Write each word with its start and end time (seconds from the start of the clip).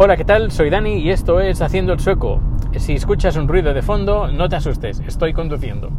Hola, 0.00 0.16
¿qué 0.16 0.24
tal? 0.24 0.52
Soy 0.52 0.70
Dani 0.70 0.98
y 0.98 1.10
esto 1.10 1.40
es 1.40 1.60
Haciendo 1.60 1.92
el 1.92 1.98
Sueco. 1.98 2.40
Si 2.76 2.92
escuchas 2.92 3.34
un 3.34 3.48
ruido 3.48 3.74
de 3.74 3.82
fondo, 3.82 4.28
no 4.28 4.48
te 4.48 4.54
asustes, 4.54 5.00
estoy 5.00 5.32
conduciendo. 5.32 5.90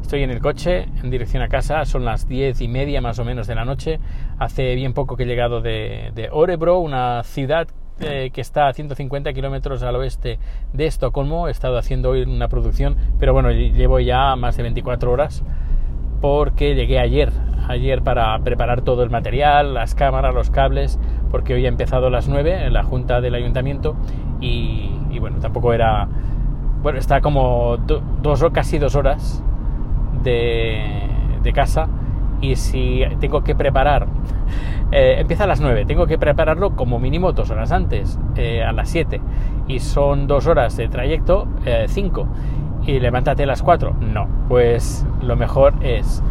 Estoy 0.00 0.22
en 0.22 0.30
el 0.30 0.40
coche 0.40 0.86
en 1.02 1.10
dirección 1.10 1.42
a 1.42 1.48
casa, 1.48 1.84
son 1.84 2.04
las 2.04 2.28
diez 2.28 2.60
y 2.60 2.68
media 2.68 3.00
más 3.00 3.18
o 3.18 3.24
menos 3.24 3.48
de 3.48 3.56
la 3.56 3.64
noche. 3.64 3.98
Hace 4.38 4.76
bien 4.76 4.94
poco 4.94 5.16
que 5.16 5.24
he 5.24 5.26
llegado 5.26 5.60
de, 5.60 6.12
de 6.14 6.28
Orebro, 6.30 6.78
una 6.78 7.24
ciudad 7.24 7.66
eh, 7.98 8.30
que 8.32 8.40
está 8.40 8.68
a 8.68 8.72
150 8.72 9.32
kilómetros 9.32 9.82
al 9.82 9.96
oeste 9.96 10.38
de 10.72 10.86
Estocolmo. 10.86 11.48
He 11.48 11.50
estado 11.50 11.78
haciendo 11.78 12.10
hoy 12.10 12.22
una 12.22 12.46
producción, 12.46 12.94
pero 13.18 13.32
bueno, 13.32 13.50
llevo 13.50 13.98
ya 13.98 14.36
más 14.36 14.56
de 14.56 14.62
24 14.62 15.10
horas 15.10 15.42
porque 16.20 16.74
llegué 16.74 16.98
ayer, 16.98 17.32
ayer 17.68 18.02
para 18.02 18.38
preparar 18.40 18.82
todo 18.82 19.02
el 19.02 19.10
material, 19.10 19.74
las 19.74 19.94
cámaras, 19.94 20.34
los 20.34 20.50
cables, 20.50 20.98
porque 21.30 21.54
hoy 21.54 21.66
ha 21.66 21.68
empezado 21.68 22.06
a 22.08 22.10
las 22.10 22.28
9 22.28 22.66
en 22.66 22.72
la 22.72 22.82
junta 22.82 23.20
del 23.20 23.34
ayuntamiento 23.34 23.96
y, 24.40 24.90
bueno, 25.20 25.38
tampoco 25.40 25.72
era... 25.72 26.08
Bueno, 26.82 26.98
está 26.98 27.20
como 27.20 27.76
dos, 27.76 28.44
casi 28.52 28.78
dos 28.78 28.94
horas 28.94 29.42
de, 30.22 30.80
de 31.42 31.52
casa 31.52 31.88
y 32.40 32.56
si 32.56 33.02
tengo 33.20 33.42
que 33.42 33.54
preparar, 33.54 34.06
eh, 34.92 35.16
empieza 35.18 35.44
a 35.44 35.46
las 35.46 35.60
9, 35.60 35.84
tengo 35.86 36.06
que 36.06 36.18
prepararlo 36.18 36.76
como 36.76 36.98
mínimo 36.98 37.32
dos 37.32 37.50
horas 37.50 37.72
antes, 37.72 38.18
eh, 38.36 38.62
a 38.62 38.72
las 38.72 38.88
7, 38.90 39.20
y 39.66 39.80
son 39.80 40.26
dos 40.26 40.46
horas 40.46 40.76
de 40.76 40.88
trayecto, 40.88 41.48
5, 41.86 42.20
eh, 42.20 42.26
y 42.88 43.00
levántate 43.00 43.42
a 43.42 43.46
las 43.46 43.62
4, 43.62 43.96
no, 44.00 44.26
pues 44.48 45.06
lo 45.22 45.36
mejor 45.36 45.74
es 45.82 46.22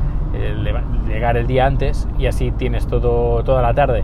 llegar 1.07 1.37
el 1.37 1.47
día 1.47 1.65
antes 1.65 2.07
y 2.17 2.25
así 2.25 2.51
tienes 2.51 2.87
todo, 2.87 3.43
toda 3.43 3.61
la 3.61 3.73
tarde 3.73 4.03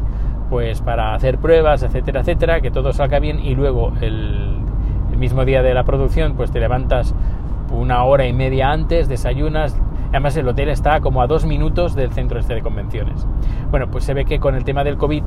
pues 0.49 0.81
para 0.81 1.16
hacer 1.16 1.39
pruebas, 1.39 1.84
etcétera, 1.84 2.21
etcétera, 2.21 2.62
que 2.62 2.70
todo 2.70 2.93
salga 2.93 3.20
bien 3.20 3.39
y 3.39 3.55
luego 3.55 3.91
el, 4.02 4.59
el 5.12 5.17
mismo 5.17 5.45
día 5.45 5.63
de 5.63 5.73
la 5.73 5.84
producción 5.84 6.35
pues 6.35 6.51
te 6.51 6.60
levantas 6.60 7.15
una 7.71 8.04
hora 8.04 8.27
y 8.27 8.34
media 8.34 8.71
antes, 8.71 9.10
desayunas, 9.10 9.76
Además, 10.13 10.38
el 10.38 10.48
hotel 10.48 10.70
está 10.70 10.99
como 10.99 11.23
a 11.23 11.27
dos 11.27 11.43
minutos 11.43 11.95
del 11.95 12.12
centro 12.12 12.40
este 12.40 12.54
de 12.54 12.62
convenciones. 12.62 13.26
Bueno, 13.71 13.90
pues 13.90 14.04
se 14.04 14.13
ve 14.13 14.26
que 14.26 14.40
con 14.40 14.54
el 14.54 14.63
tema 14.63 14.84
del 14.84 14.95
COVID 14.95 15.23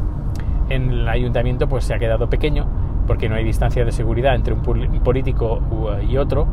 en 0.69 0.91
el 0.91 1.09
ayuntamiento 1.09 1.69
pues 1.69 1.85
se 1.85 1.93
ha 1.93 1.99
quedado 1.99 2.31
pequeño 2.31 2.67
porque 3.05 3.29
no 3.29 3.35
hay 3.35 3.43
distancia 3.43 3.85
de 3.85 3.91
seguridad 3.91 4.37
entre 4.37 4.55
un 4.55 4.63
político 4.63 5.61
y 6.09 6.17
otro. 6.19 6.47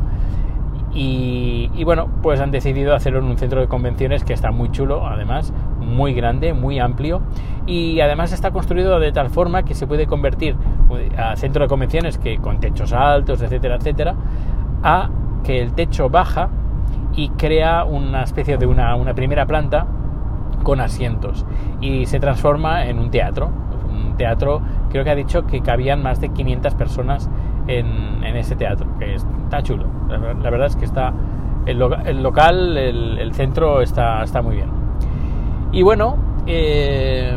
Y, 0.94 1.82
bueno, 1.84 2.08
pues 2.22 2.40
han 2.40 2.52
decidido 2.52 2.94
hacerlo 2.94 3.18
en 3.18 3.24
un 3.24 3.36
centro 3.36 3.60
de 3.60 3.66
convenciones 3.66 4.22
que 4.22 4.32
está 4.32 4.52
muy 4.52 4.70
chulo, 4.70 5.04
además, 5.06 5.52
muy 5.80 6.14
grande, 6.14 6.54
muy 6.54 6.78
amplio. 6.78 7.20
Y 7.66 8.00
además 8.00 8.32
está 8.32 8.52
construido 8.52 9.00
de 9.00 9.10
tal 9.10 9.30
forma 9.30 9.64
que 9.64 9.74
se 9.74 9.86
puede 9.88 10.06
convertir 10.06 10.54
a 11.18 11.34
centro 11.36 11.64
de 11.64 11.68
convenciones 11.68 12.18
que 12.18 12.38
con 12.38 12.60
techos 12.60 12.92
altos, 12.92 13.42
etcétera, 13.42 13.76
etcétera, 13.76 14.14
a 14.84 15.10
que 15.42 15.60
el 15.60 15.72
techo 15.72 16.08
baja 16.08 16.48
y 17.16 17.28
crea 17.30 17.84
una 17.84 18.22
especie 18.22 18.56
de 18.56 18.66
una, 18.66 19.14
primera 19.14 19.46
planta 19.46 19.86
con 20.62 20.80
asientos 20.80 21.44
y 21.80 22.06
se 22.06 22.20
transforma 22.20 22.86
en 22.86 22.98
un 22.98 23.10
teatro. 23.10 23.50
Un 23.88 24.16
teatro, 24.16 24.60
creo 24.90 25.04
que 25.04 25.10
ha 25.10 25.14
dicho 25.14 25.46
que 25.46 25.60
cabían 25.60 26.02
más 26.02 26.20
de 26.20 26.30
500 26.30 26.74
personas 26.74 27.30
en, 27.66 28.24
ese 28.36 28.56
teatro, 28.56 28.86
que 28.98 29.14
está 29.14 29.62
chulo. 29.62 29.86
La, 30.08 30.50
verdad 30.50 30.66
es 30.66 30.76
que 30.76 30.84
está 30.84 31.12
el, 31.66 31.78
local, 31.78 32.76
el, 32.76 33.32
centro 33.34 33.80
está, 33.80 34.22
está 34.22 34.42
muy 34.42 34.56
bien. 34.56 34.68
Y 35.72 35.82
bueno, 35.82 36.16
eh, 36.46 37.36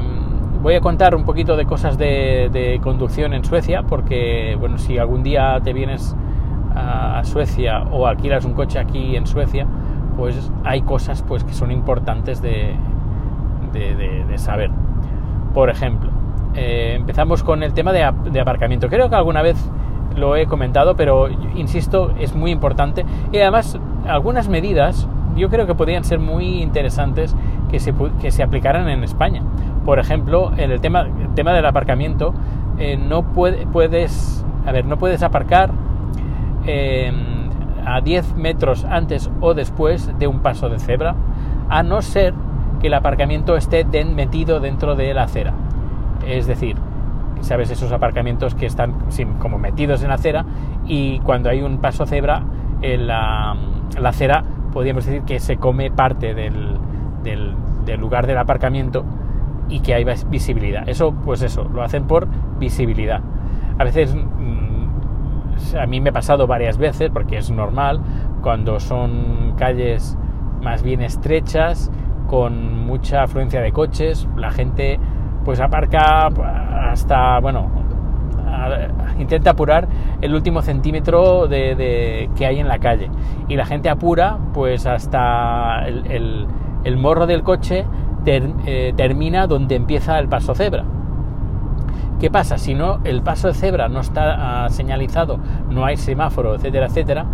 voy 0.61 0.75
a 0.75 0.81
contar 0.81 1.15
un 1.15 1.23
poquito 1.23 1.55
de 1.55 1.65
cosas 1.65 1.97
de, 1.97 2.79
conducción 2.83 3.33
en 3.33 3.43
Suecia, 3.43 3.83
porque 3.83 4.55
bueno, 4.59 4.77
si 4.77 4.97
algún 4.97 5.23
día 5.23 5.59
te 5.63 5.73
vienes 5.73 6.15
a, 6.75 7.21
Suecia 7.23 7.83
o 7.91 8.07
alquilas 8.07 8.45
un 8.45 8.53
coche 8.53 8.79
aquí 8.79 9.15
en 9.15 9.25
Suecia, 9.27 9.65
pues 10.15 10.51
hay 10.63 10.81
cosas 10.81 11.21
pues 11.21 11.43
que 11.43 11.53
son 11.53 11.71
importantes 11.71 12.41
de, 12.41 12.75
de, 13.73 14.37
saber. 14.37 14.71
Por 15.53 15.69
ejemplo, 15.69 16.09
eh, 16.53 16.93
empezamos 16.95 17.43
con 17.43 17.63
el 17.63 17.73
tema 17.73 17.91
de, 17.91 18.03
aparcamiento. 18.39 18.89
Creo 18.89 19.09
que 19.09 19.15
alguna 19.15 19.41
vez 19.41 19.57
lo 20.17 20.35
he 20.35 20.47
comentado, 20.47 20.95
pero 20.95 21.29
insisto, 21.55 22.11
es 22.19 22.35
muy 22.35 22.51
importante. 22.51 23.05
Y 23.31 23.37
además, 23.37 23.79
algunas 24.07 24.49
medidas 24.49 25.07
yo 25.35 25.49
creo 25.49 25.67
que 25.67 25.75
podrían 25.75 26.03
ser 26.03 26.19
muy 26.19 26.61
interesantes 26.61 27.35
que 27.69 27.79
se, 27.79 27.93
que 28.19 28.31
se 28.31 28.43
aplicaran 28.43 28.89
en 28.89 29.03
España. 29.03 29.43
Por 29.85 29.99
ejemplo, 29.99 30.51
en 30.57 30.71
el 30.71 30.81
tema, 30.81 31.07
tema 31.35 31.53
del 31.53 31.65
aparcamiento, 31.65 32.33
eh, 32.79 32.97
no 32.97 33.23
puede, 33.23 33.67
puedes, 33.67 34.43
a 34.65 34.71
ver, 34.71 34.85
no 34.85 34.97
puedes 34.97 35.23
aparcar 35.23 35.71
a 37.85 38.01
10 38.01 38.35
metros 38.35 38.83
antes 38.83 39.31
o 39.39 39.53
después 39.53 40.11
de 40.19 40.27
un 40.27 40.39
paso 40.39 40.67
de 40.67 40.79
cebra, 40.79 41.15
a 41.69 41.83
no 41.83 42.01
ser 42.01 42.33
que 42.81 42.87
el 42.87 42.93
aparcamiento 42.93 43.55
esté 43.55 43.85
metido 44.05 44.59
dentro 44.59 44.95
de 44.95 45.13
la 45.13 45.23
acera. 45.23 45.53
Es 46.25 46.47
decir, 46.47 46.75
sabes 47.41 47.69
esos 47.71 47.91
aparcamientos 47.91 48.55
que 48.55 48.65
están 48.65 48.93
como 49.39 49.57
metidos 49.57 50.01
en 50.03 50.09
la 50.09 50.15
acera 50.15 50.45
y 50.85 51.19
cuando 51.19 51.49
hay 51.49 51.61
un 51.61 51.79
paso 51.79 52.05
cebra, 52.05 52.43
en 52.81 53.07
la, 53.07 53.55
acera 54.03 54.43
podríamos 54.71 55.05
decir 55.05 55.23
que 55.23 55.39
se 55.39 55.57
come 55.57 55.89
parte 55.91 56.33
del, 56.33 56.77
del 57.23 57.99
lugar 57.99 58.27
del 58.27 58.37
aparcamiento 58.37 59.03
y 59.69 59.79
que 59.79 59.93
hay 59.93 60.05
visibilidad. 60.29 60.87
Eso, 60.87 61.13
pues 61.13 61.41
eso, 61.41 61.63
lo 61.65 61.83
hacen 61.83 62.05
por 62.05 62.27
visibilidad. 62.59 63.21
A 63.79 63.83
veces 63.83 64.15
a 65.79 65.85
mí 65.87 66.01
me 66.01 66.09
ha 66.09 66.13
pasado 66.13 66.47
varias 66.47 66.77
veces, 66.77 67.09
porque 67.11 67.37
es 67.37 67.49
normal, 67.49 68.01
cuando 68.41 68.79
son 68.79 69.55
calles 69.57 70.17
más 70.61 70.83
bien 70.83 71.01
estrechas, 71.01 71.91
con 72.27 72.85
mucha 72.85 73.23
afluencia 73.23 73.61
de 73.61 73.71
coches, 73.71 74.27
la 74.35 74.51
gente 74.51 74.99
pues 75.47 75.61
aparca 75.61 76.27
hasta, 76.91 77.39
bueno, 77.39 77.69
intenta 79.17 79.51
apurar 79.51 79.87
el 80.19 80.35
último 80.35 80.61
centímetro 80.61 81.47
de, 81.47 82.29
que 82.35 82.45
hay 82.45 82.59
en 82.59 82.67
la 82.67 82.79
calle. 82.79 83.09
Y 83.47 83.55
la 83.55 83.65
gente 83.65 83.87
apura 83.87 84.39
pues 84.53 84.85
hasta 84.85 85.87
el, 85.87 86.97
morro 86.97 87.27
del 87.27 87.43
coche 87.43 87.85
eh, 88.25 88.93
termina 88.97 89.47
donde 89.47 89.75
empieza 89.75 90.19
el 90.19 90.27
paso 90.27 90.53
cebra. 90.53 90.83
¿Qué 92.19 92.29
pasa? 92.29 92.57
Si 92.57 92.73
no, 92.73 92.99
el 93.05 93.21
paso 93.21 93.47
de 93.47 93.53
cebra 93.53 93.87
no 93.87 94.01
está 94.01 94.65
ah, 94.65 94.69
señalizado, 94.69 95.39
no 95.69 95.85
hay 95.85 95.95
semáforo, 95.95 96.55
etcétera, 96.55 96.87
etcétera, 96.87 97.25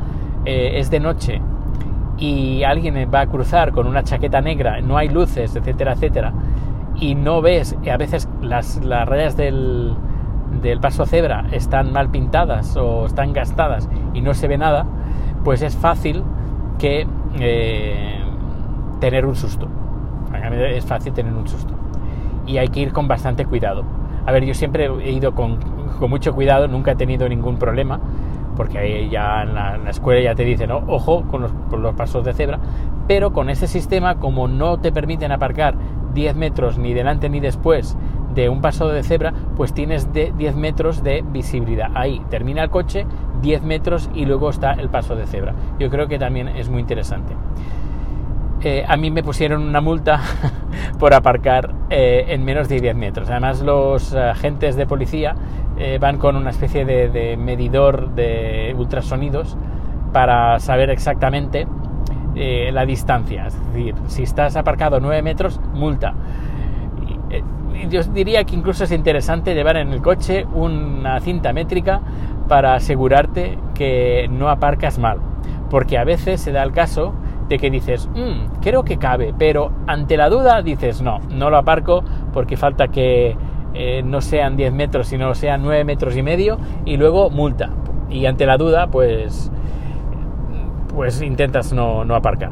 eh, 0.45 0.73
es 0.75 0.91
de 0.91 0.99
noche 0.99 1.41
y 2.19 2.61
alguien 2.63 3.09
va 3.11 3.21
a 3.21 3.25
cruzar 3.25 3.71
con 3.71 3.87
una 3.87 4.03
chaqueta 4.03 4.39
negra, 4.39 4.81
no 4.81 4.97
hay 4.97 5.09
luces, 5.09 5.55
etcétera, 5.55 5.93
etcétera, 5.93 6.31
y 6.99 7.15
no 7.15 7.41
ves, 7.41 7.75
a 7.91 7.97
veces 7.97 8.29
las, 8.41 8.83
las 8.83 9.07
rayas 9.07 9.35
del, 9.35 9.95
del 10.61 10.79
paso 10.79 11.05
cebra 11.05 11.45
están 11.51 11.91
mal 11.91 12.09
pintadas 12.09 12.75
o 12.77 13.05
están 13.05 13.33
gastadas 13.33 13.89
y 14.13 14.21
no 14.21 14.33
se 14.33 14.47
ve 14.47 14.57
nada, 14.57 14.85
pues 15.43 15.61
es 15.61 15.75
fácil 15.75 16.23
que 16.77 17.07
eh, 17.39 18.19
tener 18.99 19.25
un 19.25 19.35
susto. 19.35 19.67
Es 20.75 20.85
fácil 20.85 21.13
tener 21.13 21.33
un 21.33 21.47
susto. 21.47 21.73
Y 22.45 22.57
hay 22.57 22.69
que 22.69 22.81
ir 22.81 22.93
con 22.93 23.07
bastante 23.07 23.45
cuidado. 23.45 23.83
A 24.25 24.31
ver, 24.31 24.43
yo 24.45 24.53
siempre 24.53 24.85
he 24.85 25.11
ido 25.11 25.33
con, 25.33 25.59
mucho 26.07 26.33
cuidado, 26.33 26.67
nunca 26.67 26.91
he 26.91 26.95
tenido 26.95 27.27
ningún 27.29 27.57
problema, 27.57 27.99
porque 28.55 28.77
ahí 28.77 29.09
ya 29.09 29.43
en 29.43 29.53
la, 29.53 29.89
escuela 29.89 30.21
ya 30.21 30.35
te 30.35 30.43
dicen, 30.43 30.71
ojo 30.71 31.23
con 31.23 31.41
los, 31.41 31.95
pasos 31.95 32.23
de 32.23 32.33
cebra, 32.33 32.59
pero 33.07 33.33
con 33.33 33.49
ese 33.49 33.67
sistema, 33.67 34.15
como 34.15 34.47
no 34.47 34.79
te 34.79 34.91
permiten 34.91 35.31
aparcar 35.31 35.75
10 36.13 36.35
metros 36.35 36.77
ni 36.77 36.93
delante 36.93 37.29
ni 37.29 37.39
después 37.39 37.97
de 38.33 38.49
un 38.49 38.61
paso 38.61 38.87
de 38.87 39.03
cebra, 39.03 39.33
pues 39.55 39.73
tienes 39.73 40.11
de 40.11 40.33
10 40.37 40.55
metros 40.55 41.03
de 41.03 41.21
visibilidad. 41.21 41.91
Ahí 41.93 42.21
termina 42.29 42.63
el 42.63 42.69
coche, 42.69 43.05
10 43.41 43.63
metros 43.63 44.09
y 44.13 44.25
luego 44.25 44.49
está 44.49 44.73
el 44.73 44.89
paso 44.89 45.15
de 45.15 45.27
cebra. 45.27 45.53
Yo 45.79 45.89
creo 45.89 46.07
que 46.07 46.17
también 46.17 46.47
es 46.47 46.69
muy 46.69 46.81
interesante. 46.81 47.35
Eh, 48.65 48.85
a 48.87 48.95
mí 48.95 49.11
me 49.11 49.23
pusieron 49.23 49.61
una 49.61 49.81
multa 49.81 50.21
por 50.99 51.13
aparcar 51.13 51.73
eh, 51.89 52.25
en 52.29 52.45
menos 52.45 52.69
de 52.69 52.79
10 52.79 52.95
metros. 52.95 53.29
Además, 53.29 53.61
los 53.61 54.13
agentes 54.13 54.77
de 54.77 54.87
policía 54.87 55.35
eh, 55.77 55.97
van 55.99 56.17
con 56.17 56.37
una 56.37 56.51
especie 56.51 56.85
de, 56.85 57.35
medidor 57.35 58.15
de 58.15 58.73
ultrasonidos 58.77 59.57
para 60.13 60.59
saber 60.59 60.89
exactamente 60.91 61.67
la 62.35 62.85
distancia. 62.85 63.47
Es 63.47 63.73
decir, 63.73 63.95
si 64.07 64.23
estás 64.23 64.55
aparcado 64.55 64.99
9 64.99 65.21
metros, 65.21 65.59
multa. 65.73 66.13
yo 67.89 68.03
diría 68.03 68.43
que 68.43 68.55
incluso 68.55 68.83
es 68.85 68.91
interesante 68.91 69.53
llevar 69.53 69.77
en 69.77 69.93
el 69.93 70.01
coche 70.01 70.45
una 70.53 71.19
cinta 71.19 71.53
métrica 71.53 72.01
para 72.47 72.75
asegurarte 72.75 73.57
que 73.73 74.27
no 74.29 74.49
aparcas 74.49 74.99
mal. 74.99 75.19
Porque 75.69 75.97
a 75.97 76.03
veces 76.03 76.41
se 76.41 76.51
da 76.51 76.63
el 76.63 76.71
caso 76.71 77.13
de 77.49 77.57
que 77.57 77.69
dices, 77.69 78.09
mm, 78.13 78.61
creo 78.61 78.83
que 78.83 78.97
cabe, 78.97 79.33
pero 79.37 79.71
ante 79.87 80.17
la 80.17 80.29
duda 80.29 80.61
dices, 80.61 81.01
no, 81.01 81.19
no 81.29 81.49
lo 81.49 81.57
aparco 81.57 82.03
porque 82.31 82.57
falta 82.57 82.87
que 82.87 83.35
eh, 83.73 84.03
no 84.03 84.21
sean 84.21 84.55
10 84.55 84.73
metros, 84.73 85.07
sino 85.07 85.33
sean 85.35 85.63
9 85.63 85.83
metros 85.83 86.15
y 86.15 86.21
medio, 86.21 86.57
y 86.85 86.97
luego 86.97 87.29
multa. 87.29 87.69
Y 88.09 88.25
ante 88.27 88.45
la 88.45 88.57
duda, 88.57 88.87
pues, 88.87 89.51
pues 90.93 91.21
intentas 91.21 91.73
no, 91.73 92.05
no 92.05 92.15
aparcar. 92.15 92.51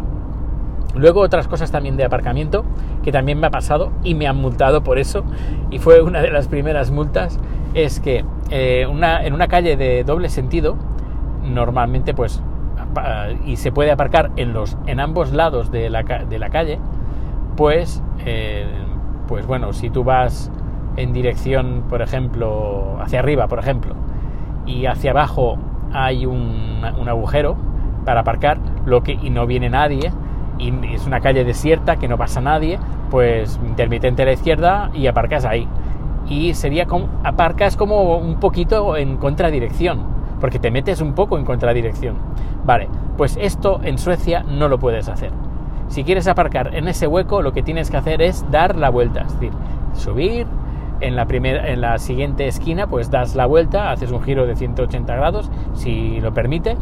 Luego 0.95 1.21
otras 1.21 1.47
cosas 1.47 1.71
también 1.71 1.95
de 1.95 2.03
aparcamiento 2.03 2.65
que 3.03 3.11
también 3.11 3.39
me 3.39 3.47
ha 3.47 3.51
pasado 3.51 3.91
y 4.03 4.13
me 4.13 4.27
han 4.27 4.37
multado 4.37 4.83
por 4.83 4.99
eso 4.99 5.23
y 5.69 5.79
fue 5.79 6.01
una 6.01 6.21
de 6.21 6.31
las 6.31 6.47
primeras 6.47 6.91
multas 6.91 7.39
es 7.73 7.99
que 7.99 8.25
eh, 8.49 8.85
una, 8.91 9.25
en 9.25 9.33
una 9.33 9.47
calle 9.47 9.77
de 9.77 10.03
doble 10.03 10.29
sentido 10.29 10.75
normalmente 11.43 12.13
pues 12.13 12.43
y 13.45 13.55
se 13.55 13.71
puede 13.71 13.91
aparcar 13.91 14.31
en 14.35 14.51
los 14.51 14.77
en 14.85 14.99
ambos 14.99 15.31
lados 15.31 15.71
de 15.71 15.89
la, 15.89 16.03
de 16.03 16.39
la 16.39 16.49
calle 16.49 16.77
pues 17.55 18.03
eh, 18.25 18.65
pues 19.27 19.47
bueno 19.47 19.71
si 19.71 19.89
tú 19.89 20.03
vas 20.03 20.51
en 20.97 21.13
dirección 21.13 21.85
por 21.87 22.01
ejemplo 22.01 22.97
hacia 23.01 23.19
arriba 23.19 23.47
por 23.47 23.59
ejemplo 23.59 23.95
y 24.65 24.87
hacia 24.87 25.11
abajo 25.11 25.57
hay 25.93 26.25
un, 26.25 26.81
un 26.99 27.07
agujero 27.07 27.55
para 28.05 28.21
aparcar 28.21 28.57
lo 28.85 29.03
que 29.03 29.13
y 29.13 29.29
no 29.29 29.45
viene 29.45 29.69
nadie 29.69 30.11
y 30.61 30.93
es 30.93 31.05
una 31.07 31.19
calle 31.21 31.43
desierta 31.43 31.97
que 31.97 32.07
no 32.07 32.17
pasa 32.17 32.39
nadie, 32.41 32.79
pues 33.09 33.59
intermitente 33.65 34.21
a 34.23 34.25
la 34.25 34.33
izquierda 34.33 34.91
y 34.93 35.07
aparcas 35.07 35.45
ahí. 35.45 35.67
Y 36.27 36.53
sería 36.53 36.85
como, 36.85 37.09
aparcas 37.23 37.75
como 37.75 38.17
un 38.17 38.39
poquito 38.39 38.95
en 38.95 39.17
contradirección, 39.17 40.05
porque 40.39 40.59
te 40.59 40.71
metes 40.71 41.01
un 41.01 41.13
poco 41.13 41.37
en 41.37 41.45
contradirección. 41.45 42.15
Vale, 42.63 42.87
pues 43.17 43.37
esto 43.41 43.81
en 43.83 43.97
Suecia 43.97 44.43
no 44.43 44.67
lo 44.67 44.79
puedes 44.79 45.09
hacer. 45.09 45.31
Si 45.87 46.03
quieres 46.03 46.27
aparcar 46.27 46.75
en 46.75 46.87
ese 46.87 47.07
hueco, 47.07 47.41
lo 47.41 47.51
que 47.51 47.63
tienes 47.63 47.89
que 47.89 47.97
hacer 47.97 48.21
es 48.21 48.49
dar 48.49 48.77
la 48.77 48.89
vuelta, 48.89 49.21
es 49.21 49.33
decir, 49.33 49.51
subir, 49.93 50.47
en 51.01 51.15
la, 51.15 51.25
primera, 51.25 51.67
en 51.67 51.81
la 51.81 51.97
siguiente 51.97 52.47
esquina 52.47 52.87
pues 52.87 53.09
das 53.09 53.35
la 53.35 53.47
vuelta, 53.47 53.91
haces 53.91 54.11
un 54.11 54.21
giro 54.21 54.45
de 54.45 54.55
180 54.55 55.15
grados, 55.15 55.51
si 55.73 56.21
lo 56.21 56.31
permite, 56.33 56.77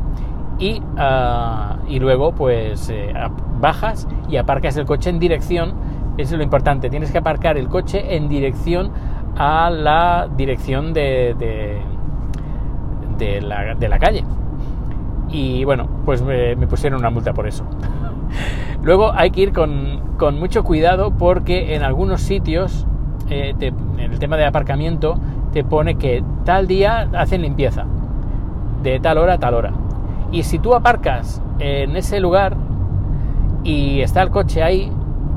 y, 0.60 0.82
ah, 0.98 1.78
y 1.88 2.00
luego 2.00 2.34
pues 2.34 2.90
eh, 2.90 3.14
bajas 3.60 4.08
y 4.30 4.38
aparcas 4.38 4.78
el 4.78 4.86
coche 4.86 5.10
en 5.10 5.20
dirección, 5.20 5.74
eso 6.18 6.34
es 6.36 6.38
lo 6.38 6.44
importante, 6.44 6.90
tienes 6.90 7.12
que 7.12 7.18
aparcar 7.18 7.58
el 7.58 7.70
coche 7.70 8.16
en 8.16 8.28
dirección 8.28 8.92
a 9.38 9.70
la 9.70 10.28
dirección 10.36 10.94
de, 10.94 11.34
de, 13.18 13.42
la, 13.42 13.74
de 13.76 13.88
la, 13.88 14.00
calle. 14.00 14.26
Y 15.30 15.64
bueno, 15.64 15.88
pues 16.06 16.22
me, 16.22 16.56
pusieron 16.68 17.00
una 17.00 17.10
multa 17.10 17.34
por 17.34 17.48
eso. 17.48 17.64
Luego 18.84 19.14
hay 19.14 19.32
que 19.32 19.42
ir 19.42 19.54
con, 19.54 20.16
con, 20.18 20.40
mucho 20.40 20.64
cuidado 20.64 21.12
porque 21.18 21.76
en 21.76 21.84
algunos 21.84 22.22
sitios, 22.22 22.86
eh, 23.30 23.54
en 23.60 24.00
el 24.00 24.20
tema 24.20 24.36
de 24.36 24.46
aparcamiento, 24.46 25.18
te 25.54 25.64
pone 25.64 25.96
que 25.96 26.24
tal 26.44 26.68
día 26.68 27.08
hacen 27.14 27.42
limpieza, 27.42 27.86
de 28.84 29.00
tal 29.00 29.18
hora 29.20 29.34
a 29.34 29.40
tal 29.40 29.54
hora. 29.54 29.72
Y 30.32 30.44
si 30.44 30.60
tú 30.60 30.76
aparcas 30.76 31.42
en 31.60 31.96
ese 31.96 32.20
lugar 32.20 32.56
y 33.64 34.02
está 34.02 34.22
el 34.22 34.30
coche 34.30 34.64
ahí, 34.64 34.92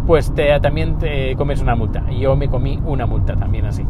pues 0.07 0.35
te, 0.35 0.59
también 0.61 0.99
te 0.99 1.35
comes 1.37 1.61
una 1.61 1.75
multa. 1.75 2.03
Yo 2.11 2.37
me 2.37 2.49
comí 2.49 2.79
una 2.85 3.07
multa 3.07 3.37
también 3.37 3.67
así. 3.67 3.85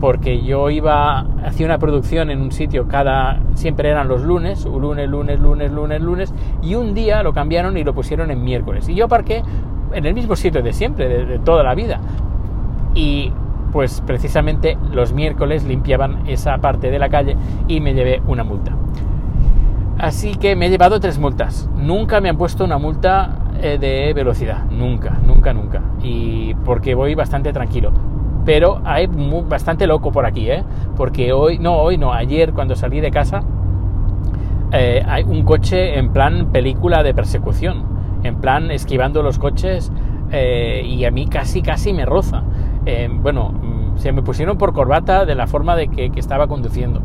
Porque 0.00 0.42
yo 0.42 0.70
iba, 0.70 1.20
hacía 1.44 1.66
una 1.66 1.78
producción 1.78 2.30
en 2.30 2.40
un 2.40 2.52
sitio 2.52 2.88
cada, 2.88 3.40
siempre 3.54 3.90
eran 3.90 4.08
los 4.08 4.22
lunes, 4.22 4.64
lunes, 4.64 5.08
lunes, 5.08 5.38
lunes, 5.38 5.70
lunes, 5.70 6.00
lunes, 6.00 6.34
y 6.62 6.74
un 6.74 6.94
día 6.94 7.22
lo 7.22 7.34
cambiaron 7.34 7.76
y 7.76 7.84
lo 7.84 7.94
pusieron 7.94 8.30
en 8.30 8.42
miércoles. 8.42 8.88
Y 8.88 8.94
yo 8.94 9.04
aparqué 9.04 9.42
en 9.92 10.06
el 10.06 10.14
mismo 10.14 10.36
sitio 10.36 10.62
de 10.62 10.72
siempre, 10.72 11.06
de, 11.06 11.26
de 11.26 11.38
toda 11.38 11.62
la 11.62 11.74
vida. 11.74 12.00
Y 12.94 13.30
pues 13.72 14.02
precisamente 14.04 14.76
los 14.92 15.12
miércoles 15.12 15.64
limpiaban 15.64 16.26
esa 16.26 16.58
parte 16.58 16.90
de 16.90 16.98
la 16.98 17.08
calle 17.08 17.36
y 17.68 17.80
me 17.80 17.92
llevé 17.94 18.22
una 18.26 18.42
multa. 18.42 18.72
Así 20.00 20.34
que 20.36 20.56
me 20.56 20.66
he 20.66 20.70
llevado 20.70 20.98
tres 20.98 21.18
multas. 21.18 21.68
Nunca 21.76 22.22
me 22.22 22.30
han 22.30 22.38
puesto 22.38 22.64
una 22.64 22.78
multa 22.78 23.36
eh, 23.60 23.76
de 23.78 24.14
velocidad. 24.14 24.64
Nunca, 24.70 25.20
nunca, 25.22 25.52
nunca. 25.52 25.82
Y 26.02 26.54
porque 26.64 26.94
voy 26.94 27.14
bastante 27.14 27.52
tranquilo. 27.52 27.92
Pero 28.46 28.80
hay 28.84 29.10
bastante 29.46 29.86
loco 29.86 30.10
por 30.10 30.24
aquí, 30.24 30.50
¿eh? 30.50 30.64
Porque 30.96 31.34
hoy, 31.34 31.58
no, 31.58 31.76
hoy 31.76 31.98
no, 31.98 32.14
ayer 32.14 32.54
cuando 32.54 32.76
salí 32.76 33.00
de 33.00 33.10
casa, 33.10 33.42
eh, 34.72 35.04
hay 35.06 35.24
un 35.24 35.42
coche 35.42 35.98
en 35.98 36.14
plan 36.14 36.46
película 36.50 37.02
de 37.02 37.12
persecución. 37.12 37.84
En 38.22 38.36
plan 38.36 38.70
esquivando 38.70 39.22
los 39.22 39.38
coches 39.38 39.92
eh, 40.32 40.82
y 40.82 41.04
a 41.04 41.10
mí 41.10 41.26
casi, 41.26 41.60
casi 41.60 41.92
me 41.92 42.06
roza. 42.06 42.42
bueno, 43.20 43.50
mm, 43.50 43.98
se 43.98 44.12
me 44.12 44.22
pusieron 44.22 44.56
por 44.56 44.72
corbata 44.72 45.26
de 45.26 45.34
la 45.34 45.46
forma 45.46 45.76
de 45.76 45.88
que 45.88 46.10
estaba 46.16 46.46
conduciendo. 46.46 47.02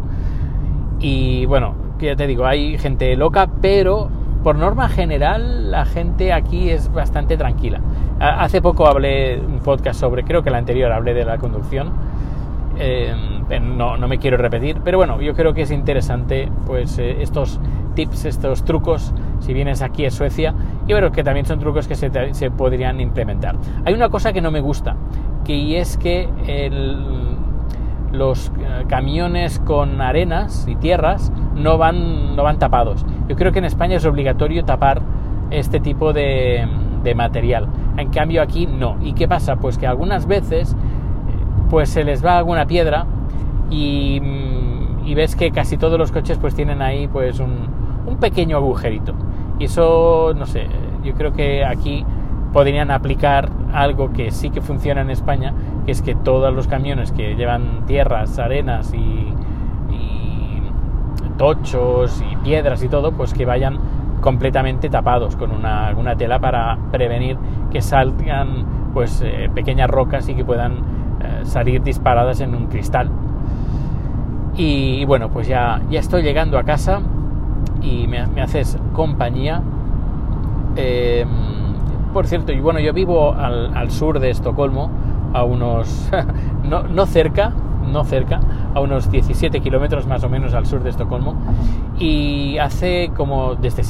Y 1.01 1.45
bueno, 1.47 1.84
que 1.97 2.07
ya 2.07 2.15
te 2.15 2.27
digo, 2.27 2.45
hay 2.45 2.77
gente 2.77 3.15
loca, 3.15 3.49
pero 3.61 4.09
por 4.43 4.57
norma 4.57 4.89
general 4.89 5.71
la 5.71 5.85
gente 5.85 6.31
aquí 6.31 6.69
es 6.69 6.93
bastante 6.93 7.35
tranquila. 7.35 7.81
Hace 8.19 8.61
poco 8.61 8.87
hablé 8.87 9.39
un 9.39 9.59
podcast 9.59 9.99
sobre, 9.99 10.23
creo 10.23 10.43
que 10.43 10.49
el 10.49 10.55
anterior 10.55 10.91
hablé 10.91 11.13
de 11.13 11.25
la 11.25 11.37
conducción, 11.37 11.91
em, 12.77 13.77
no, 13.77 13.97
no, 13.97 14.07
me 14.07 14.19
quiero 14.19 14.37
repetir, 14.37 14.81
pero 14.83 14.97
bueno, 14.97 15.19
yo 15.19 15.33
creo 15.33 15.53
que 15.53 15.63
es 15.63 15.71
interesante 15.71 16.49
pues 16.65 16.99
eh, 16.99 17.21
estos 17.21 17.59
tips, 17.95 18.25
estos 18.25 18.63
trucos, 18.65 19.13
si 19.39 19.53
vienes 19.53 19.81
aquí 19.81 20.05
a 20.05 20.11
Suecia, 20.11 20.53
y 20.85 20.91
bueno, 20.91 21.11
que 21.11 21.23
también 21.23 21.45
son 21.45 21.59
trucos 21.59 21.87
que 21.87 21.95
se, 21.95 22.11
se 22.33 22.51
podrían 22.51 23.01
implementar. 23.01 23.55
Hay 23.83 23.93
una 23.93 24.09
cosa 24.09 24.31
que 24.31 24.41
no 24.41 24.51
me 24.51 24.59
gusta, 24.59 24.95
que 25.43 25.79
es 25.79 25.97
que 25.97 26.29
el, 26.45 27.24
los 28.17 28.51
eh, 28.59 28.85
camiones 28.87 29.59
con 29.59 30.01
arenas 30.01 30.65
y 30.67 30.75
tierras 30.75 31.31
no 31.55 31.77
van, 31.77 32.35
no 32.35 32.43
van 32.43 32.59
tapados. 32.59 33.05
Yo 33.27 33.35
creo 33.35 33.51
que 33.51 33.59
en 33.59 33.65
España 33.65 33.97
es 33.97 34.05
obligatorio 34.05 34.65
tapar 34.65 35.01
este 35.51 35.79
tipo 35.79 36.13
de, 36.13 36.67
material. 37.15 37.67
En 37.97 38.09
cambio 38.09 38.41
aquí 38.41 38.65
no. 38.65 38.97
¿Y 39.01 39.13
qué 39.13 39.27
pasa? 39.27 39.57
Pues 39.57 39.77
que 39.77 39.85
algunas 39.85 40.25
veces 40.25 40.73
eh, 40.73 40.75
pues 41.69 41.89
se 41.89 42.03
les 42.03 42.25
va 42.25 42.37
alguna 42.37 42.65
piedra 42.65 43.05
y, 43.69 44.19
mm, 44.21 45.07
y 45.07 45.13
ves 45.13 45.35
que 45.35 45.51
casi 45.51 45.77
todos 45.77 45.99
los 45.99 46.11
coches 46.11 46.39
pues 46.39 46.55
tienen 46.55 46.81
ahí 46.81 47.07
pues 47.07 47.39
un, 47.39 47.67
un 48.07 48.17
pequeño 48.17 48.57
agujerito. 48.57 49.13
Y 49.59 49.65
eso, 49.65 50.33
no 50.35 50.45
sé, 50.45 50.67
yo 51.03 51.13
creo 51.13 51.31
que 51.31 51.63
aquí 51.63 52.03
podrían 52.51 52.91
aplicar 52.91 53.49
algo 53.75 54.13
que 54.13 54.31
sí 54.31 54.49
que 54.49 54.61
funciona 54.61 55.01
en 55.01 55.09
España, 55.09 55.53
que 55.85 55.91
es 55.91 56.01
que 56.01 56.15
todos 56.15 56.53
los 56.53 56.67
camiones 56.67 57.11
que 57.11 57.35
llevan 57.35 57.85
tierras, 57.85 58.39
arenas 58.39 58.93
y, 58.93 59.33
tochos 61.37 62.23
y 62.31 62.37
piedras 62.37 62.81
y 62.81 62.87
todo, 62.87 63.11
pues 63.11 63.33
que 63.33 63.45
vayan 63.45 63.77
completamente 64.21 64.89
tapados 64.89 65.35
con 65.35 65.51
una, 65.51 66.15
tela 66.17 66.39
para 66.39 66.77
prevenir 66.93 67.37
que 67.71 67.81
salgan 67.81 68.65
pues 68.93 69.21
eh, 69.21 69.49
pequeñas 69.53 69.89
rocas 69.89 70.29
y 70.29 70.33
que 70.35 70.45
puedan 70.45 70.77
eh, 71.21 71.41
salir 71.43 71.83
disparadas 71.83 72.39
en 72.39 72.55
un 72.55 72.67
cristal. 72.67 73.09
Y, 74.55 75.03
bueno, 75.03 75.29
pues 75.29 75.49
ya, 75.49 75.81
ya 75.89 75.99
estoy 75.99 76.23
llegando 76.23 76.57
a 76.57 76.63
casa 76.63 77.01
y 77.81 78.07
me, 78.07 78.41
haces 78.41 78.77
compañía. 78.93 79.61
Em, 80.77 81.27
por 82.15 82.27
cierto, 82.27 82.53
y 82.53 82.61
bueno, 82.61 82.79
yo 82.79 82.93
vivo 82.93 83.33
al, 83.33 83.91
sur 83.91 84.21
de 84.21 84.29
Estocolmo, 84.29 84.89
a 85.33 85.43
unos, 85.43 86.09
no, 86.63 87.05
cerca, 87.07 87.51
no 87.91 88.05
cerca, 88.05 88.39
a 88.73 88.79
unos 88.79 89.11
17 89.11 89.59
kilómetros 89.59 90.07
más 90.07 90.23
o 90.23 90.29
menos 90.29 90.53
al 90.53 90.65
sur 90.65 90.81
de 90.81 90.91
Estocolmo, 90.91 91.35
y 91.99 92.57
hace 92.57 93.11
como 93.17 93.55
desde, 93.55 93.83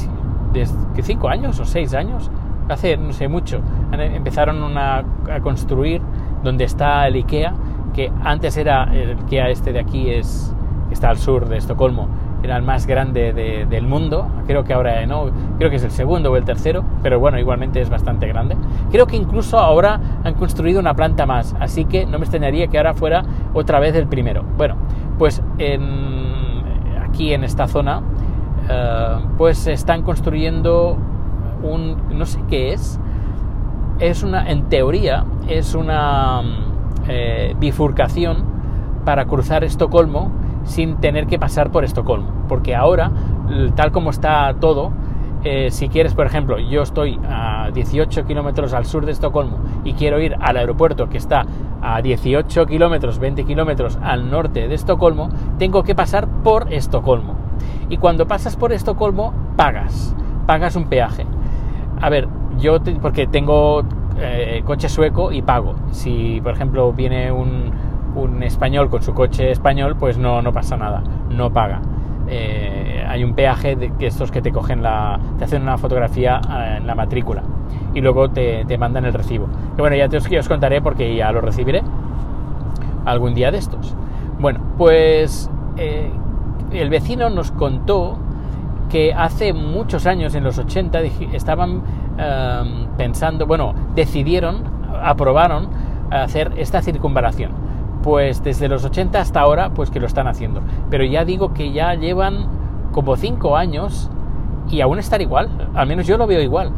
desde 0.52 1.02
5 1.04 1.28
años 1.28 1.60
o 1.60 1.64
6 1.64 1.94
años, 1.94 2.28
hace 2.68 2.96
no 2.96 3.12
sé 3.12 3.28
mucho, 3.28 3.60
empezaron 3.92 4.76
a 4.76 5.04
construir 5.40 6.02
donde 6.42 6.64
está 6.64 7.06
el 7.06 7.14
IKEA, 7.14 7.54
que 7.94 8.10
antes 8.24 8.56
era 8.56 8.92
el 8.92 9.20
IKEA 9.20 9.50
este 9.50 9.72
de 9.72 9.78
aquí, 9.78 10.10
es, 10.10 10.52
está 10.90 11.10
al 11.10 11.18
sur 11.18 11.48
de 11.48 11.58
Estocolmo, 11.58 12.08
era 12.46 12.56
el 12.56 12.62
más 12.62 12.86
grande 12.86 13.32
del 13.68 13.86
mundo, 13.86 14.28
creo 14.46 14.62
que 14.64 14.72
ahora 14.72 15.04
no, 15.04 15.30
creo 15.58 15.68
que 15.68 15.76
es 15.76 15.84
el 15.84 15.90
segundo 15.90 16.30
o 16.30 16.36
el 16.36 16.44
tercero, 16.44 16.84
pero 17.02 17.18
bueno, 17.18 17.38
igualmente 17.38 17.80
es 17.80 17.90
bastante 17.90 18.28
grande. 18.28 18.56
Creo 18.90 19.06
que 19.06 19.16
incluso 19.16 19.58
ahora 19.58 20.00
han 20.22 20.34
construido 20.34 20.78
una 20.78 20.94
planta 20.94 21.26
más, 21.26 21.56
así 21.58 21.84
que 21.84 22.06
no 22.06 22.18
me 22.18 22.24
extrañaría 22.24 22.68
que 22.68 22.78
ahora 22.78 22.94
fuera 22.94 23.24
otra 23.52 23.80
vez 23.80 23.96
el 23.96 24.06
primero. 24.06 24.44
Bueno, 24.56 24.76
pues 25.18 25.42
aquí 27.02 27.32
en 27.32 27.44
esta 27.44 27.66
zona, 27.66 28.02
eh, 28.68 29.16
pues 29.36 29.66
están 29.66 30.02
construyendo 30.02 30.96
un, 31.62 31.96
no 32.16 32.26
sé 32.26 32.40
qué 32.48 32.72
es, 32.72 33.00
es 33.98 34.22
una, 34.22 34.48
en 34.48 34.68
teoría, 34.68 35.24
es 35.48 35.74
una 35.74 36.42
eh, 37.08 37.56
bifurcación 37.58 38.44
para 39.04 39.24
cruzar 39.24 39.64
Estocolmo 39.64 40.45
sin 40.66 40.96
tener 40.96 41.26
que 41.26 41.38
pasar 41.38 41.70
por 41.70 41.84
Estocolmo, 41.84 42.28
porque 42.48 42.74
ahora, 42.74 43.10
tal 43.74 43.90
como 43.92 44.10
está 44.10 44.54
todo, 44.60 44.92
Eh, 45.48 45.70
si 45.70 45.88
quieres, 45.88 46.12
por 46.12 46.26
ejemplo, 46.26 46.58
yo 46.58 46.82
estoy 46.82 47.20
a 47.28 47.70
18 47.72 48.26
kilómetros 48.26 48.72
al 48.72 48.84
sur 48.84 49.06
de 49.06 49.12
Estocolmo 49.12 49.58
y 49.84 49.92
quiero 49.92 50.18
ir 50.18 50.34
al 50.40 50.56
aeropuerto 50.56 51.08
que 51.08 51.18
está 51.18 51.46
a 51.80 52.02
18 52.02 52.66
kilómetros, 52.66 53.20
20 53.20 53.44
kilómetros 53.44 53.96
al 54.02 54.28
norte 54.28 54.66
de 54.66 54.74
Estocolmo, 54.74 55.28
tengo 55.56 55.84
que 55.84 55.94
pasar 55.94 56.26
por 56.42 56.72
Estocolmo. 56.72 57.36
Y 57.88 57.98
cuando 57.98 58.26
pasas 58.26 58.56
por 58.56 58.72
Estocolmo, 58.72 59.32
pagas, 59.54 60.16
pagas 60.46 60.74
un 60.74 60.86
peaje. 60.86 61.24
A 62.00 62.10
ver, 62.10 62.26
yo, 62.58 62.78
porque 63.00 63.28
tengo 63.28 63.84
eh, 64.18 64.62
coche 64.64 64.88
sueco 64.88 65.30
y 65.30 65.42
pago. 65.42 65.76
Si, 65.92 66.40
por 66.40 66.54
ejemplo, 66.54 66.92
viene 66.92 67.30
un, 67.30 67.70
un 68.16 68.42
español 68.42 68.88
con 68.88 69.02
su 69.02 69.14
coche 69.14 69.50
español, 69.50 69.96
pues 69.96 70.18
no, 70.18 70.42
no 70.42 70.52
pasa 70.52 70.76
nada, 70.76 71.02
no 71.30 71.52
paga. 71.52 71.80
Eh, 72.28 73.04
hay 73.06 73.22
un 73.22 73.34
peaje 73.34 73.76
de 73.76 73.92
estos 74.00 74.32
que 74.32 74.42
te 74.42 74.50
cogen 74.50 74.82
la, 74.82 75.20
te 75.38 75.44
hacen 75.44 75.62
una 75.62 75.78
fotografía 75.78 76.40
eh, 76.50 76.78
en 76.78 76.86
la 76.86 76.96
matrícula 76.96 77.42
y 77.94 78.00
luego 78.00 78.30
te, 78.30 78.64
mandan 78.78 79.04
el 79.04 79.12
recibo. 79.12 79.46
Que 79.76 79.82
bueno, 79.82 79.96
ya 79.96 80.08
te 80.08 80.16
os, 80.16 80.26
os 80.26 80.48
contaré 80.48 80.80
porque 80.80 81.14
ya 81.14 81.30
lo 81.30 81.40
recibiré 81.40 81.82
algún 83.04 83.34
día 83.34 83.52
de 83.52 83.58
estos. 83.58 83.94
Bueno, 84.40 84.60
pues 84.76 85.50
eh, 85.76 86.10
el 86.72 86.90
vecino 86.90 87.30
nos 87.30 87.52
contó 87.52 88.16
que 88.90 89.12
hace 89.12 89.52
muchos 89.52 90.06
años, 90.06 90.34
en 90.34 90.44
los 90.44 90.58
80, 90.58 91.00
estaban 91.32 91.82
pensando, 92.96 93.46
bueno, 93.46 93.74
decidieron, 93.94 94.62
aprobaron 95.02 95.68
hacer 96.10 96.52
esta 96.56 96.80
circunvalación 96.80 97.65
pues 98.06 98.40
desde 98.44 98.68
los 98.68 98.84
80 98.84 99.20
hasta 99.20 99.40
ahora, 99.40 99.70
pues 99.70 99.90
que 99.90 99.98
lo 99.98 100.06
están 100.06 100.28
haciendo. 100.28 100.60
Pero 100.90 101.02
ya 101.02 101.24
digo 101.24 101.52
que 101.52 101.72
ya 101.72 101.92
llevan 101.94 102.46
como 102.92 103.16
5 103.16 103.56
años 103.56 104.08
y 104.70 104.80
aún 104.80 105.00
estar 105.00 105.20
igual, 105.20 105.50
al 105.74 105.88
menos 105.88 106.06
yo 106.06 106.16
lo 106.16 106.28
veo 106.28 106.40
igual. 106.40 106.70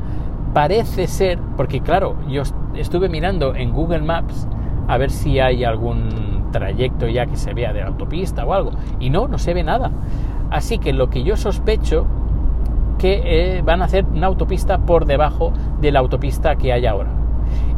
Parece 0.55 1.07
ser, 1.07 1.39
porque 1.59 1.83
claro, 1.83 2.17
yo 2.31 2.45
estuve 2.75 3.11
mirando 3.11 3.55
en 3.55 3.75
Google 3.75 4.01
Maps 4.01 4.49
a 4.89 4.97
ver 4.97 5.11
si 5.11 5.39
hay 5.39 5.65
algún 5.65 6.49
trayecto 6.51 7.07
ya 7.07 7.27
que 7.27 7.37
se 7.37 7.53
vea 7.53 7.75
de 7.75 7.83
autopista 7.83 8.47
o 8.47 8.55
algo, 8.55 8.71
y 8.99 9.11
no, 9.11 9.29
no 9.29 9.37
se 9.37 9.53
ve 9.53 9.63
nada. 9.63 9.91
Así 10.51 10.79
que 10.79 10.95
lo 10.95 11.11
que 11.11 11.25
yo 11.25 11.37
sospecho 11.37 12.07
que 12.97 13.21
eh, 13.59 13.63
van 13.63 13.83
a 13.83 13.85
hacer 13.85 14.07
una 14.07 14.29
autopista 14.29 14.79
por 14.79 15.05
debajo 15.05 15.53
de 15.79 15.93
la 15.93 15.99
autopista 15.99 16.57
que 16.57 16.73
hay 16.73 16.87
ahora 16.87 17.18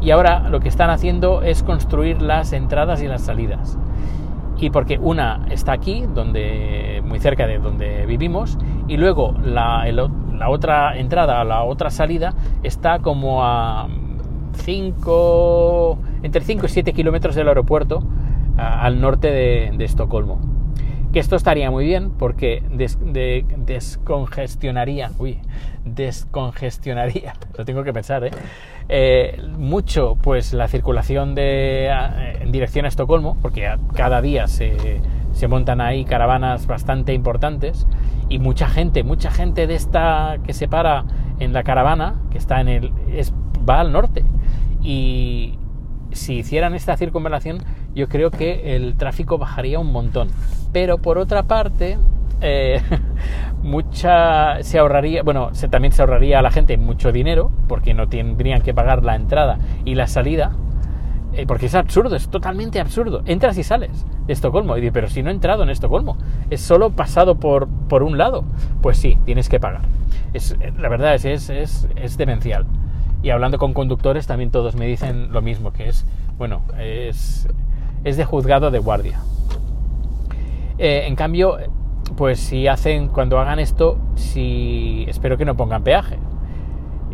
y 0.00 0.11
ahora 0.11 0.49
lo 0.49 0.61
que 0.61 0.69
están 0.69 0.91
haciendo 0.91 1.43
es 1.43 1.62
construir 1.62 2.23
las 2.23 2.53
entradas 2.53 3.03
y 3.03 3.07
las 3.07 3.23
salidas. 3.23 3.79
Y 4.59 4.71
porque 4.71 4.99
una 4.99 5.47
está 5.50 5.73
aquí, 5.73 6.05
donde, 6.15 7.03
muy 7.05 7.19
cerca 7.19 7.47
de 7.47 7.59
donde 7.59 8.05
vivimos, 8.07 8.59
y 8.89 8.97
luego 8.97 9.35
la, 9.43 9.85
otra 10.49 10.99
entrada, 10.99 11.43
la 11.45 11.62
otra 11.62 11.91
salida, 11.91 12.35
está 12.62 12.99
como 12.99 13.43
a 13.43 13.89
5, 14.65 15.99
entre 16.23 16.43
5 16.43 16.67
y 16.67 16.69
7 16.69 16.93
kilómetros 16.93 17.35
del 17.35 17.49
aeropuerto 17.49 18.03
al 18.57 19.00
norte 19.00 19.31
de 19.31 19.85
Estocolmo 19.85 20.50
que 21.12 21.19
esto 21.19 21.37
estaría 21.37 21.71
muy 21.71 21.85
bien 21.85 22.11
porque 22.11 22.62
descongestionaría, 22.71 25.11
uy, 25.19 25.39
descongestionaría, 25.85 27.35
lo 27.59 27.65
tengo 27.65 27.83
que 27.83 27.93
pensar, 27.93 28.25
¿eh? 28.25 28.31
¿Eh? 28.91 29.41
mucho 29.57 30.17
pues 30.21 30.53
la 30.53 30.69
circulación 30.69 31.35
de, 31.35 31.89
en 32.41 32.53
dirección 32.53 32.85
a 32.85 32.89
Estocolmo, 32.89 33.37
porque 33.41 33.69
cada 33.95 34.21
día 34.21 34.47
se, 34.47 35.01
se 35.33 35.49
montan 35.49 35.81
ahí 35.81 36.05
caravanas 36.05 36.67
bastante 36.67 37.15
importantes 37.15 37.87
y 38.29 38.39
mucha 38.39 38.69
gente, 38.69 39.03
mucha 39.03 39.31
gente 39.31 39.67
de 39.67 39.75
esta 39.75 40.39
que 40.45 40.53
se 40.53 40.69
para 40.69 41.05
en 41.39 41.53
la 41.53 41.63
caravana, 41.63 42.21
que 42.31 42.39
está 42.39 42.61
en 42.61 42.69
el, 42.69 42.93
va 43.69 43.81
al 43.81 43.93
norte 43.93 44.25
y 44.83 45.59
si 46.13 46.39
hicieran 46.39 46.75
esta 46.75 46.97
circunvalación 46.97 47.59
yo 47.95 48.09
creo 48.09 48.31
que 48.31 48.77
el 48.77 48.97
tráfico 48.97 49.39
bajaría 49.39 49.79
un 49.79 49.93
montón. 49.93 50.29
Pero 50.73 50.99
por 50.99 51.19
otra 51.19 51.45
parte, 51.45 51.99
eh, 52.41 52.81
mucha 53.63 54.63
se 54.63 54.79
ahorraría, 54.79 55.23
bueno, 55.23 55.51
también 55.71 55.93
se 55.93 56.03
ahorraría 56.03 56.39
a 56.39 56.43
la 56.43 56.51
gente 56.51 56.77
mucho 56.79 57.13
dinero, 57.13 57.51
porque 57.69 57.95
no 57.95 58.09
tendrían 58.09 58.63
que 58.63 58.75
pagar 58.75 59.05
la 59.05 59.15
entrada 59.15 59.59
y 59.85 59.95
la 59.95 60.07
salida, 60.07 60.53
eh, 61.33 61.47
porque 61.47 61.67
es 61.67 61.75
absurdo, 61.75 62.17
es 62.17 62.29
totalmente 62.29 62.81
absurdo. 62.81 63.23
Entras 63.27 63.57
y 63.59 63.63
sales 63.63 64.07
de 64.27 64.33
Estocolmo, 64.33 64.77
y 64.77 64.91
pero 64.91 65.09
si 65.09 65.23
no 65.23 65.31
he 65.31 65.33
entrado 65.33 65.63
en 65.63 65.71
Estocolmo, 65.71 66.17
es 66.51 66.61
solo 66.61 66.91
pasado 66.91 67.37
por, 67.37 67.69
por 67.89 68.03
un 68.03 68.19
lado, 68.19 68.45
pues 68.83 68.99
sí, 68.99 69.19
tienes 69.25 69.49
que 69.49 69.61
pagar. 69.61 69.83
Es, 70.33 70.57
la 70.79 70.89
verdad 70.89 71.15
es, 71.15 71.25
es, 71.25 71.51
es, 71.51 71.89
es 71.97 72.17
demencial. 72.17 72.67
Y 73.23 73.31
hablando 73.31 73.59
con 73.59 73.75
conductores 73.75 74.27
también 74.27 74.51
todos 74.51 74.77
me 74.77 74.87
dicen 74.87 75.33
lo 75.33 75.43
mismo, 75.43 75.73
que 75.73 75.89
es, 75.89 76.07
bueno, 76.39 76.63
es, 76.79 77.47
es 78.03 78.17
de 78.17 78.25
juzgado 78.25 78.71
de 78.71 78.79
guardia. 78.79 79.21
Eh, 80.79 81.05
en 81.07 81.15
cambio, 81.15 81.59
pues 82.17 82.40
si 82.40 82.67
hacen, 82.67 83.09
cuando 83.09 83.38
hagan 83.38 83.59
esto, 83.59 83.99
si 84.14 85.05
espero 85.09 85.37
que 85.37 85.45
no 85.45 85.57
pongan 85.57 85.83
peaje. 85.83 86.19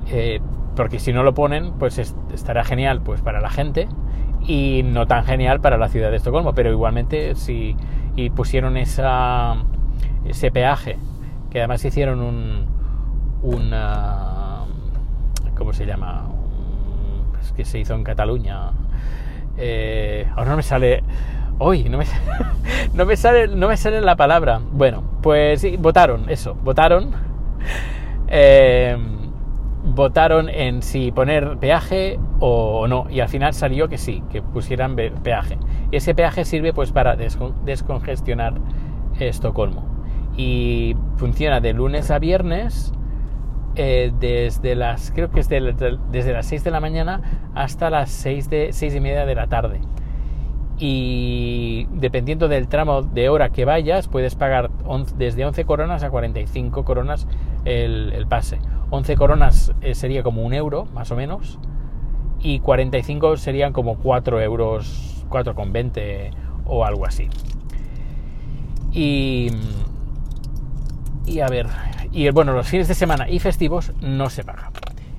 Eh, 0.08 0.40
porque 0.74 0.98
si 0.98 1.12
no 1.12 1.22
lo 1.22 1.34
ponen, 1.34 1.72
pues 1.78 1.98
estará 2.32 2.64
genial 2.64 3.00
pues 3.00 3.22
para 3.22 3.40
la 3.40 3.50
gente 3.50 3.88
y 4.46 4.82
no 4.84 5.06
tan 5.06 5.24
genial 5.24 5.60
para 5.60 5.78
la 5.78 5.88
ciudad 5.88 6.10
de 6.10 6.16
Estocolmo. 6.16 6.54
Pero 6.54 6.70
igualmente, 6.70 7.34
si 7.34 7.76
y 8.14 8.30
pusieron 8.30 8.76
esa, 8.76 9.56
ese 10.24 10.50
peaje, 10.50 10.98
que 11.50 11.58
además 11.58 11.84
hicieron 11.84 12.20
un, 12.20 12.66
una, 13.42 14.64
¿cómo 15.56 15.72
se 15.72 15.86
llama? 15.86 16.28
Es 17.40 17.52
que 17.52 17.64
se 17.64 17.78
hizo 17.78 17.94
en 17.94 18.04
Cataluña 18.04 18.72
eh, 19.58 20.26
ahora 20.34 20.50
no 20.50 20.56
me 20.56 20.62
sale. 20.62 21.02
Hoy 21.58 21.84
no 21.84 21.98
me, 21.98 22.04
no 22.94 23.06
me 23.06 23.16
sale 23.16 23.48
no 23.48 23.68
me 23.68 23.76
sale 23.76 24.00
la 24.00 24.16
palabra. 24.16 24.60
Bueno, 24.72 25.02
pues 25.22 25.60
sí, 25.60 25.76
votaron, 25.76 26.28
eso, 26.28 26.54
votaron. 26.54 27.12
Eh, 28.28 28.96
votaron 29.84 30.48
en 30.48 30.82
si 30.82 31.12
poner 31.12 31.58
peaje 31.58 32.18
o 32.40 32.86
no. 32.88 33.06
Y 33.10 33.20
al 33.20 33.28
final 33.28 33.54
salió 33.54 33.88
que 33.88 33.98
sí, 33.98 34.22
que 34.30 34.42
pusieran 34.42 34.96
peaje. 34.96 35.58
Y 35.90 35.96
ese 35.96 36.14
peaje 36.14 36.44
sirve 36.44 36.72
pues 36.72 36.92
para 36.92 37.16
descongestionar 37.16 38.54
Estocolmo. 39.18 39.84
Y 40.36 40.96
funciona 41.16 41.60
de 41.60 41.72
lunes 41.72 42.10
a 42.10 42.18
viernes 42.18 42.92
eh, 43.76 44.12
desde 44.18 44.74
las, 44.74 45.10
creo 45.10 45.30
que 45.30 45.40
es 45.40 45.48
desde 45.48 46.32
las 46.32 46.46
6 46.46 46.64
de 46.64 46.70
la 46.70 46.80
mañana 46.80 47.50
hasta 47.54 47.90
las 47.90 48.10
6, 48.10 48.50
de, 48.50 48.72
6 48.72 48.94
y 48.94 49.00
media 49.00 49.24
de 49.24 49.34
la 49.34 49.46
tarde. 49.46 49.80
Y 50.78 51.86
dependiendo 51.92 52.48
del 52.48 52.68
tramo 52.68 53.02
de 53.02 53.28
hora 53.30 53.48
que 53.48 53.64
vayas, 53.64 54.08
puedes 54.08 54.34
pagar 54.34 54.70
desde 55.16 55.44
11 55.44 55.64
coronas 55.64 56.02
a 56.02 56.10
45 56.10 56.84
coronas 56.84 57.26
el, 57.64 58.26
pase. 58.28 58.58
11 58.90 59.16
coronas 59.16 59.72
eh, 59.80 59.94
sería 59.94 60.22
como 60.22 60.42
un 60.42 60.52
euro, 60.52 60.86
más 60.92 61.10
o 61.10 61.16
menos, 61.16 61.58
y 62.40 62.60
45 62.60 63.38
serían 63.38 63.72
como 63.72 63.96
4 63.96 64.40
euros, 64.42 65.24
4,20 65.30 66.30
o 66.66 66.84
algo 66.84 67.06
así. 67.06 67.28
Y, 68.92 69.50
y 71.26 71.40
a 71.40 71.48
ver, 71.48 71.66
y 72.12 72.30
bueno, 72.30 72.52
los 72.52 72.68
fines 72.68 72.88
de 72.88 72.94
semana 72.94 73.28
y 73.28 73.38
festivos 73.38 73.92
no 74.00 74.30
se 74.30 74.44
paga. 74.44 74.70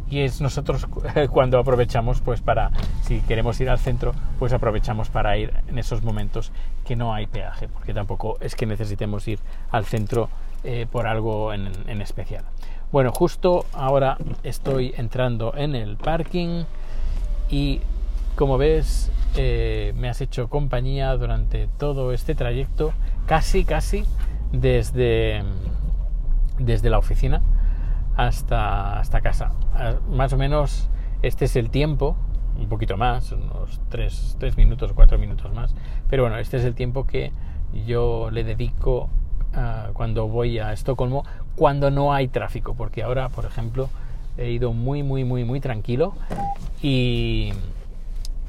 Y 0.10 0.20
es 0.20 0.42
nosotros 0.42 0.88
cuando 1.32 1.60
aprovechamos, 1.60 2.22
pues 2.22 2.42
para, 2.42 2.72
si 3.02 3.20
queremos 3.22 3.60
ir 3.60 3.70
al 3.70 3.80
centro, 3.80 4.14
pues 4.40 4.54
aprovechamos 4.54 5.10
para 5.10 5.38
ir 5.38 5.54
en 5.68 5.78
esos 5.78 6.04
momentos 6.04 6.52
que 6.86 6.96
no 6.96 7.14
hay 7.14 7.28
peaje, 7.28 7.68
porque 7.68 7.94
tampoco 7.94 8.38
es 8.40 8.56
que 8.56 8.66
necesitemos 8.66 9.28
ir 9.28 9.40
al 9.72 9.86
centro 9.86 10.30
eh, 10.64 10.88
por 10.92 11.08
algo 11.08 11.54
en, 11.54 12.02
especial. 12.02 12.46
Bueno, 12.92 13.12
justo 13.12 13.66
ahora 13.74 14.18
estoy 14.44 14.94
entrando 14.98 15.54
en 15.56 15.76
el 15.76 15.98
parking 15.98 16.64
y 17.50 17.82
como 18.36 18.58
ves 18.58 19.12
eh, 19.36 19.94
me 19.98 20.10
has 20.10 20.22
hecho 20.22 20.48
compañía 20.48 21.14
durante 21.18 21.68
todo 21.78 22.14
este 22.14 22.34
trayecto, 22.34 22.94
casi, 23.26 23.66
casi 23.66 24.06
desde 24.54 25.44
desde 26.60 26.90
la 26.90 26.98
oficina 26.98 27.42
hasta, 28.18 29.00
hasta 29.00 29.22
casa. 29.22 29.54
Ah, 29.74 29.96
más 30.10 30.34
o 30.34 30.38
menos 30.38 30.90
este 31.22 31.46
es 31.46 31.56
el 31.56 31.70
tiempo, 31.70 32.18
un 32.60 32.68
poquito 32.68 32.98
más, 32.98 33.32
unos 33.32 33.80
3, 33.90 34.58
minutos 34.58 34.92
o 34.92 34.96
4 34.96 35.18
minutos 35.18 35.54
más, 35.54 35.76
pero 36.10 36.24
bueno, 36.24 36.38
este 36.38 36.58
es 36.58 36.66
el 36.66 36.74
tiempo 36.74 37.06
que 37.06 37.32
yo 37.86 38.30
le 38.32 38.44
dedico 38.44 39.10
ah, 39.54 39.92
cuando 39.94 40.28
voy 40.28 40.60
a 40.60 40.74
Estocolmo, 40.74 41.24
cuando 41.56 41.92
no 41.92 42.12
hay 42.12 42.28
tráfico, 42.28 42.74
porque 42.74 43.04
ahora, 43.04 43.30
por 43.30 43.46
ejemplo, 43.46 43.90
he 44.38 44.50
ido 44.50 44.74
muy, 44.74 45.04
muy, 45.04 45.24
muy, 45.24 45.44
muy 45.44 45.60
tranquilo 45.60 46.14
y, 46.82 47.54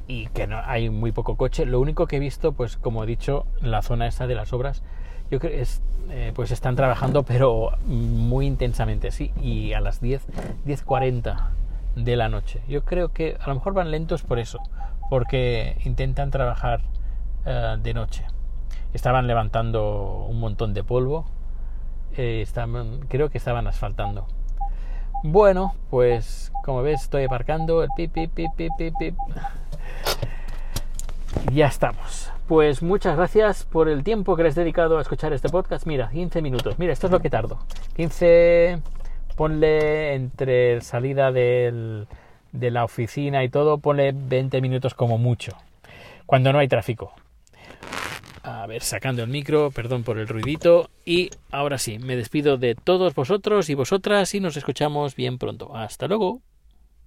y 0.07 0.27
que 0.29 0.47
no, 0.47 0.61
hay 0.65 0.91
muy 0.91 1.13
poco 1.13 1.37
coche. 1.37 1.65
Lo 1.67 1.81
único 1.81 2.07
que 2.07 2.17
he 2.17 2.21
visto, 2.21 2.53
pues 2.53 2.77
como 2.77 3.05
he 3.05 3.07
dicho, 3.07 3.47
la 3.61 3.83
zona 3.83 4.07
esta 4.07 4.27
de 4.27 4.35
las 4.35 4.53
obras, 4.53 4.83
yo 5.31 5.41
creo 5.41 5.61
es, 5.61 5.83
eh, 6.11 6.33
pues 6.35 6.51
están 6.51 6.77
trabajando, 6.77 7.23
pero 7.23 7.73
muy 7.87 8.47
intensamente, 8.47 9.11
sí, 9.11 9.33
y 9.41 9.73
a 9.73 9.81
las 9.81 10.01
10, 10.01 10.27
10.40 10.67 11.49
de 11.97 12.17
la 12.17 12.29
noche. 12.29 12.61
Yo 12.69 12.85
creo 12.85 13.13
que 13.13 13.37
a 13.41 13.49
lo 13.49 13.55
mejor 13.55 13.75
van 13.75 13.91
lentos 13.91 14.23
por 14.23 14.39
eso, 14.39 14.61
porque 15.11 15.77
intentan 15.85 16.31
trabajar 16.31 16.81
eh, 17.45 17.77
de 17.83 17.95
noche. 17.95 18.25
Estaban 18.95 19.27
levantando 19.27 20.27
un 20.29 20.41
montón 20.41 20.73
de 20.75 20.83
polvo, 20.83 21.27
eh, 22.17 22.41
estaban, 22.43 23.01
creo 23.09 23.31
que 23.31 23.39
estaban 23.39 23.67
asfaltando. 23.67 24.27
Bueno, 25.25 25.75
pues 25.91 26.53
como 26.65 26.83
ves 26.83 27.03
estoy 27.03 27.25
aparcando 27.25 27.83
el 27.83 27.91
pip, 27.97 28.13
pip, 28.13 28.33
pip, 28.33 28.51
pip, 28.57 28.73
pip, 28.79 28.95
pip. 28.99 29.17
Ya 31.53 31.67
estamos. 31.67 32.31
Pues 32.47 32.83
muchas 32.83 33.17
gracias 33.17 33.65
por 33.65 33.89
el 33.89 34.03
tiempo 34.03 34.37
que 34.37 34.43
les 34.43 34.57
he 34.57 34.61
dedicado 34.61 34.99
a 34.99 35.03
escuchar 35.03 35.33
este 35.33 35.49
podcast. 35.49 35.87
Mira, 35.87 36.09
15 36.11 36.41
minutos. 36.41 36.79
Mira, 36.79 36.93
esto 36.93 37.07
es 37.07 37.13
lo 37.13 37.21
que 37.21 37.31
tardo. 37.31 37.59
15, 37.97 38.81
ponle 39.37 40.15
entre 40.15 40.81
salida 40.81 41.31
del, 41.31 42.07
de 42.53 42.71
la 42.71 42.85
oficina 42.85 43.45
y 43.45 43.49
todo, 43.49 43.79
ponle 43.79 44.13
20 44.15 44.61
minutos 44.61 44.95
como 44.95 45.19
mucho. 45.19 45.53
Cuando 46.27 46.53
no 46.53 46.59
hay 46.59 46.69
tráfico. 46.69 47.13
A 48.43 48.67
ver, 48.67 48.83
sacando 48.83 49.23
el 49.23 49.29
micro, 49.29 49.71
perdón 49.71 50.05
por 50.05 50.19
el 50.19 50.27
ruidito. 50.27 50.91
Y 51.05 51.31
ahora 51.51 51.77
sí, 51.77 51.99
me 51.99 52.17
despido 52.17 52.57
de 52.57 52.75
todos 52.75 53.15
vosotros 53.15 53.69
y 53.69 53.75
vosotras 53.75 54.35
y 54.35 54.41
nos 54.41 54.57
escuchamos 54.57 55.15
bien 55.15 55.39
pronto. 55.39 55.77
Hasta 55.77 56.09
luego. 56.09 56.41